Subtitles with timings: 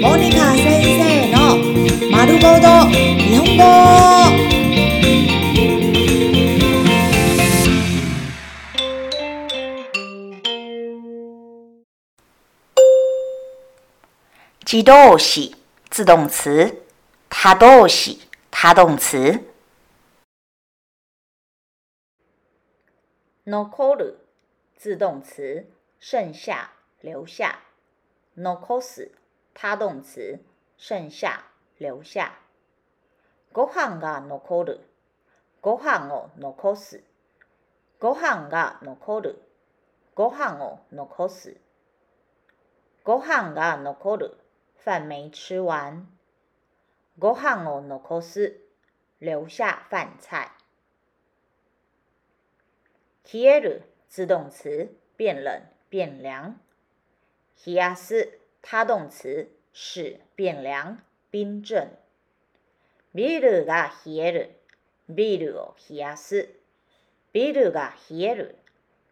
[0.00, 1.56] モニカ先生の
[2.12, 3.62] 丸ごと日本語。
[14.70, 15.56] 自動詞、
[15.90, 16.74] 自動詞、
[17.30, 18.20] 他動詞、
[18.52, 19.40] タ動詞。
[23.46, 23.96] ノコ
[24.76, 25.64] 自動詞、
[25.98, 26.70] 剩下、
[27.02, 27.58] 留下、
[28.36, 29.10] 残す
[29.60, 30.38] 他动词，
[30.76, 31.46] 剩下
[31.78, 32.38] 留下。
[33.52, 34.78] ご飯が残る。
[35.60, 37.02] ご飯を残す。
[37.98, 39.42] ご飯が残る。
[40.14, 41.56] ご飯を残す。
[43.02, 44.36] ご飯が残る，
[44.84, 46.06] 饭没吃完。
[47.18, 48.60] ご飯を残す，
[49.18, 50.52] 留下饭菜。
[53.24, 56.54] 気える，自动词，变冷变凉。
[57.56, 58.37] 気あす。
[58.62, 60.98] 他动词是变凉、
[61.30, 61.90] 冰镇。
[63.14, 64.50] ビルが冷える、
[65.08, 66.48] ビルを冷やす、
[67.32, 68.56] ビルが冷える、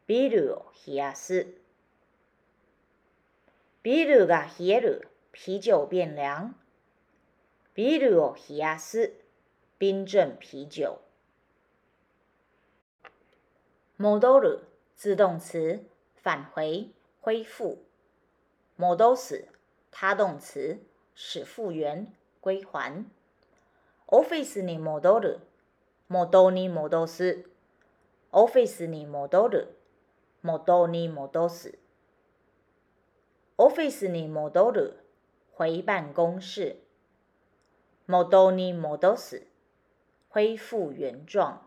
[0.06, 1.46] ビルを冷やす。
[3.82, 6.54] ビルが冷える，啤酒变凉。
[7.74, 9.12] ビルを冷やす，
[9.78, 10.98] 冰镇啤酒。
[13.96, 14.40] モド
[14.96, 15.84] 自动词，
[16.22, 16.90] 返回、
[17.20, 17.78] 恢复。
[18.78, 19.48] 戻 s
[19.90, 20.82] 他动词，
[21.14, 23.06] 使复原、归还。
[24.06, 25.38] office に o る、
[26.08, 27.44] 戻り戻す。
[28.32, 29.66] office に o d
[30.42, 31.72] 戻り戻 m
[33.56, 34.96] office に戻る，
[35.56, 36.76] 回办公室。
[38.04, 39.46] 戻り戻 s
[40.28, 41.62] 恢复原状。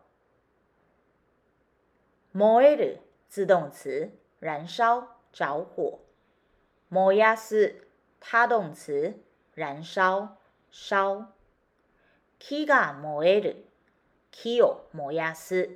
[2.35, 5.99] e える，自动词，燃烧、着火。
[6.89, 7.85] 燃焼する
[8.19, 9.21] 他動詞
[9.55, 10.29] 燃燒
[10.73, 11.27] 燒。
[12.39, 13.65] 木が燃える
[14.31, 15.69] 木を燃やす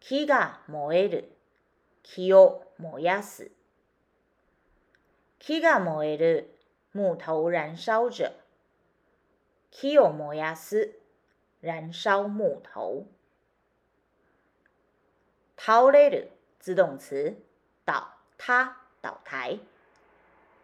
[0.00, 1.34] 木が燃える
[2.02, 2.28] 木
[7.16, 8.30] 头燃烧着。
[9.70, 10.92] 木を燃やす
[11.62, 13.06] 燃烧木头。
[15.56, 17.34] 倒れる自动词，
[17.86, 19.58] 倒塌倒台。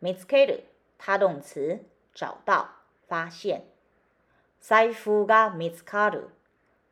[0.00, 0.62] 見つける，
[0.96, 1.80] 他動詞，
[2.14, 2.68] 找到、
[3.08, 3.62] 發現。
[4.62, 6.28] 財布が見つかる。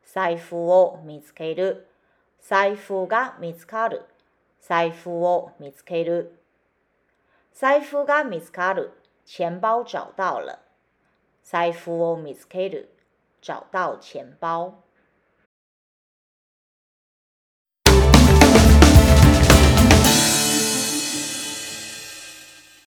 [0.04, 1.86] 財布を見つける。
[2.40, 4.04] 財布が見つかる。
[4.60, 6.36] 財布を見つける。
[7.54, 8.90] 財布が見つかる。
[9.24, 10.58] 錢包找到了。
[11.44, 12.88] 財布を見つける。
[13.40, 14.82] 找到錢包。